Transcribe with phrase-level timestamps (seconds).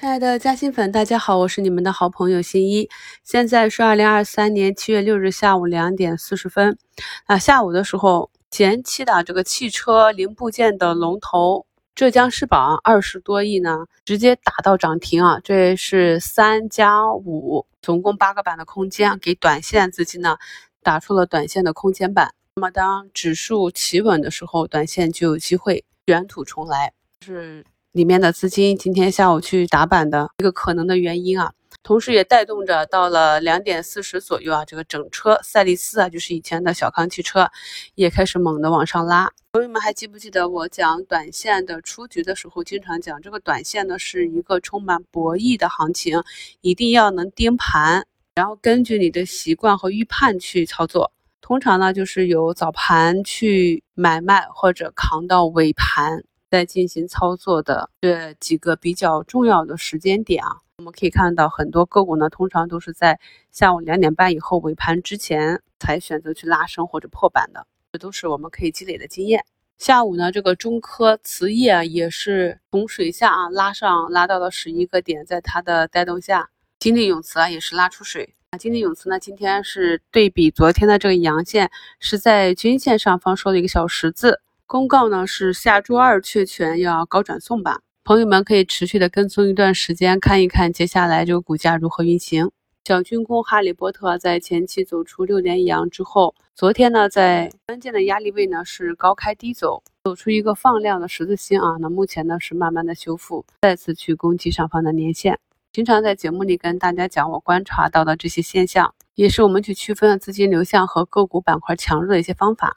[0.00, 2.88] 亲爱的嘉兴粉，大家好，我是你们的好朋友新一。
[3.22, 6.78] 现在是二零二三年七月六日下午两点四十分。
[7.26, 15.38] 啊，下午的时候，前期的这个汽车零部件的龙头浙江世宝二十多亿呢，直接打到涨停啊！
[15.44, 20.38] 这是三加五，总共八个板的空间，给短线资金呢
[20.82, 22.32] 打出了短线的空间板。
[22.54, 26.94] 那么当指数企稳的时候，短线就有机会卷土重来。
[27.20, 27.66] 是。
[27.92, 37.50] 里面的资金今天下午去打板的一个可能的原因啊，同时也带动着到了两点四十左右啊，这个整车赛力斯啊，就是以前的小康汽车，
[37.96, 39.28] 也开始猛的往上拉。
[39.54, 46.22] 朋友们还记不记得我讲短线的出局的时候，经常讲这个短线呢是一个充满博弈的行情，
[46.60, 51.10] 一定要能盯盘，然后根据你的习惯和预判去操作。
[51.40, 56.22] 通常呢就是有早盘去买卖或者扛到尾盘。
[56.50, 63.20] 在进行操作的这几个比较重要的时间点啊，我们可以看到很多个股呢，通常都是在
[63.52, 69.44] 下午两点半以后尾盘之前才选择去拉升或者破板的，这都是我们可以积累的经验。
[69.78, 78.58] 下午呢，这个中科磁业也是从水下啊拉上，拉到了十一个点，在它的带动下，金立永磁啊也是拉出水啊。
[78.58, 84.40] 金立永磁呢，今天是对比昨天的这个阳线，是在均线上方收了一个小十字。
[84.70, 92.52] 公告呢是下周二确权要高转送吧，朋友们可以持续的跟踪一段时间，看一看接下来这个股价如何运行。
[92.84, 105.40] 小军工哈利波特在前期走出六连阳之后，昨天呢在关键的压力位呢是高开低走，走出一个放量的十字星啊，那目前呢是慢慢的修复，再次去攻击上方的年线。
[105.72, 112.76] 经常在节目里跟大家讲我观察到的这些现象，也是我们去区分资金流向和个股板块强弱的一些方法。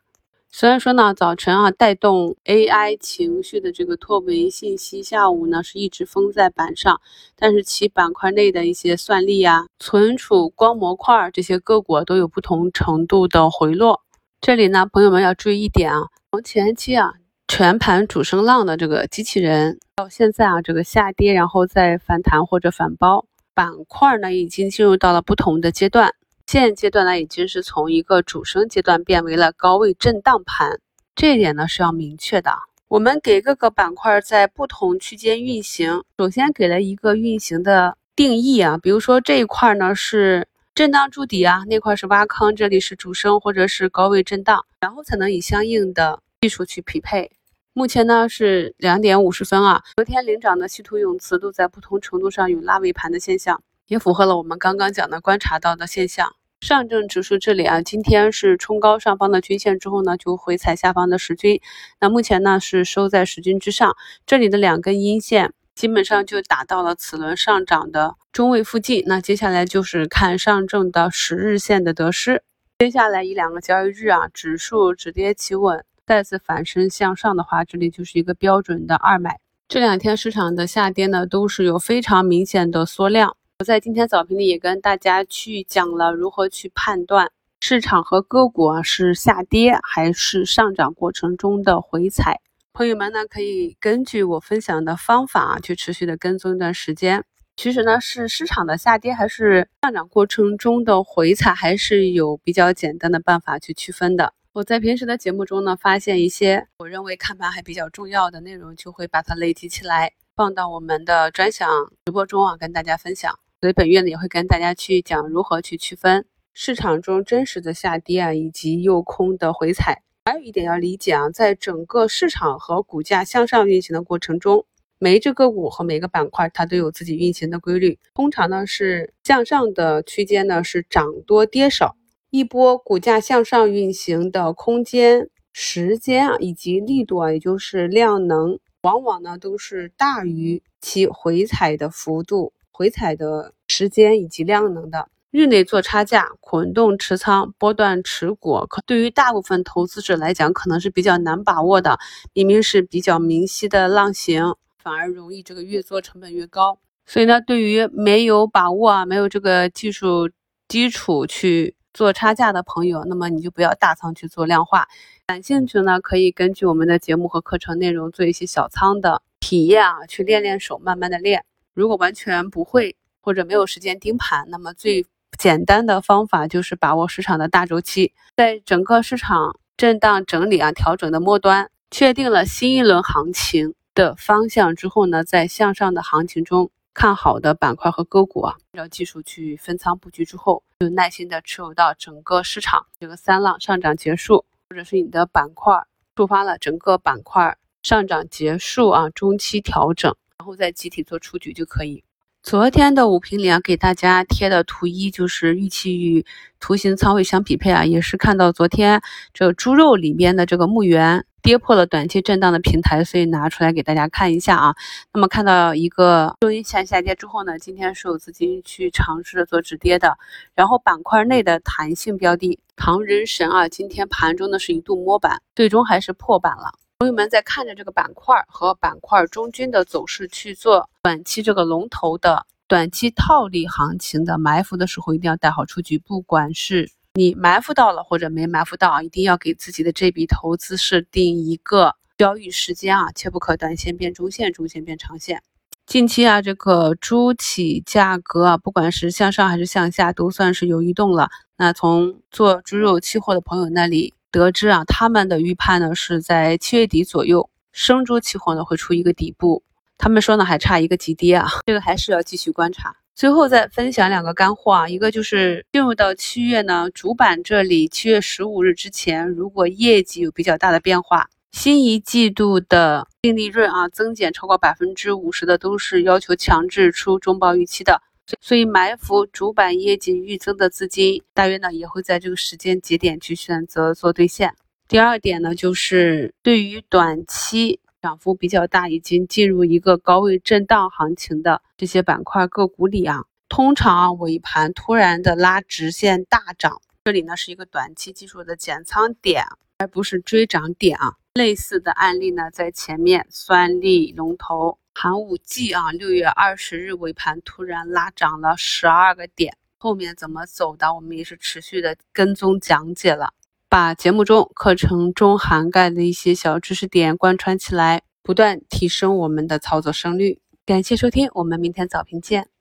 [0.55, 7.01] 虽然说呢，早晨啊带动 AI 情绪的这个拓维信息，下午呢是一直封在板上，
[7.35, 14.01] 但是其板块内的一些算力啊、存储光模块这些个股都有不同程度的回落。
[14.41, 17.13] 这里呢，朋友们要注意一点啊，从前期啊
[17.47, 26.13] 全盘主升浪的这个机器人，到现在啊这个下跌，然后再反弹或者反包，板块呢已经进入到了不同的阶段。
[26.53, 30.79] 现阶段呢，已经是从一个主升阶段变为了高位震荡盘，
[31.15, 32.51] 这一点呢是要明确的。
[32.87, 47.31] 我们给各个板块在不同区间运行，首先给了一个运行的定义啊，比如说这一块呢是震荡筑底啊，那块是挖坑，这里是主升或者是高位震荡，然后才能以相应的技术去匹配。
[47.73, 53.63] 目前呢是两点五十分啊，昨天领涨的稀土永磁都在不同程度上有拉尾盘的现象。
[53.87, 56.31] 也符合了我们刚刚讲的观察到的现象。
[56.63, 61.59] 上证指数这里啊，今天是冲高上方的均线之后呢，就回踩下方的十均。
[61.99, 63.93] 那目前呢是收在十均之上，
[64.25, 69.03] 这里的两根阴线基本上就打到了此轮上涨的中位附近。
[69.07, 72.41] 那接下来就是看上证的十日线的得失。
[72.79, 79.37] 接下来一两个交易日啊，指数止跌企稳，再次反身向上的话，这里就是一个标准的二买。
[79.67, 83.35] 这两天市场的下跌呢，都是有非常明显的缩量。
[83.63, 87.31] 在今天早评里也跟大家去讲了如何去判断
[87.61, 92.41] 市场和个股啊是下跌还是上涨过程中的回踩。
[92.73, 97.23] 朋友们呢可以根据我分享的方法啊去持续的跟踪一段时间。
[97.55, 104.33] 其实呢是市场的下跌还是上涨过程中的回踩，还是有比较简单的办法去区分的。
[104.53, 111.69] 我在平时的节目中呢发现一些我认为看盘还比较重要的内容，就会把它累积起来放到我们的专享
[112.05, 113.37] 直播中啊跟大家分享。
[113.63, 120.03] 所以本月呢也会跟大家去讲如何去区分市场中真实的下跌啊，以及诱空的回踩。
[120.25, 124.65] 还有一点要理解啊，在整个市场和股价向上运行的过程中，
[124.99, 127.97] 每一只个股和每个板块它都有自己运行的规律。
[128.13, 131.95] 通常呢是向上的区间呢是涨多跌少，
[132.31, 142.51] 一波股价向上运行的空间、时间啊以及力度啊，也就是量能，往往呢都是大于其回踩的幅度。
[142.75, 151.97] 回踩的时间以及量能的日内做差价、滚动持仓、波段持股，可对于大部分投资者来讲，可能是比较难把握的。
[152.33, 156.77] 明明是比较明晰的浪形，反而容易这个越做成本越高。
[157.07, 160.29] 所以呢，对于没有把握啊、没有这个技术
[160.67, 164.87] 基础去做差价的朋友，那么你就不要大仓去做量化。
[165.25, 171.43] 感兴趣呢，可以根据我们的节目和课程内容做一些小仓的体验啊，去练练手，慢慢的练。
[171.73, 175.05] 如果完全不会或者没有时间盯盘，那么最
[175.39, 195.73] 简单的方法就是把握市场的大周期，在整个市场震荡整理啊调整的末端，确定了新一轮行情的方向之后呢，在向上的行情中看好的板块和个股啊，按照技术去分仓布局之后，就耐心的持有到整个市场这个三浪上涨结束，或者是你的板块
[196.15, 202.03] 触发了整个板块上涨结束啊，中期调整，然后再集体做出局就可以。
[202.43, 206.25] 昨天的五评里啊，给大家贴的图一就是预期与
[206.59, 209.01] 图形仓位相匹配啊，也是看到昨天
[209.33, 214.75] 这猪肉里边的这个牧原跌破了短期震荡的平台，所以拿出来给大家看一下啊。
[215.13, 220.17] 那么看到一个周阴线下跌之后呢，今天是有资金去尝试着做止跌的，
[220.53, 226.73] 然后板块内的弹性标的唐人神啊，今天盘中呢是一度摸板，最终还是破板了。
[227.03, 235.97] 朋友们在看着这个板块和板块中均的走势去做短期这个龙头的短期套利行情的埋伏的时候，一定要带好出局。
[235.99, 245.43] 不管是你埋伏到了或者没埋伏到啊，一定要给自己的这笔投资设定一个交易时间啊，切不可短线变中线，中线变长线。
[245.85, 251.29] 近期啊，这个猪企价格啊，不管是向上还是向下，都算是有异动了。
[251.57, 254.13] 那从做猪肉期货的朋友那里。
[254.33, 259.61] 得知啊，他们的预判呢是在七月底左右，生猪期货呢会出一个底部。
[259.95, 262.95] 他们说呢还差一个急跌啊，这个还是要继续观察。
[263.13, 278.01] 最后再分享两个干货啊，一个就是进入到七月呢，主板这里七月十五日之前，如果业绩有比较大的变化，新一季度的净利润啊增减超过百分之五十的，都是要求强制出中报预期的。
[278.39, 284.53] 所以埋伏主板业绩预增的资金，大约呢也会在这个时间节点去选择做兑现。
[284.87, 299.43] 第二点呢，就是对于短期涨幅比较大，已经进入一个高位震荡行情的这些板块个股里啊，通常尾盘突然的拉直线大涨，这里呢是一个短期技术的减仓点，
[299.77, 301.13] 而不是追涨点啊。
[301.33, 304.77] 类似的案例呢，在前面酸力龙头。
[304.93, 313.33] 寒武纪啊，六月二十日尾盘突然拉涨了十二个点，后面怎么走的，我们也是持续的跟踪讲解了，
[313.67, 320.39] 把节目中课程中涵盖的一些小知识点贯穿起来，不断提升我们的操作胜率。
[320.65, 322.52] 感谢收听，我们明天早评见。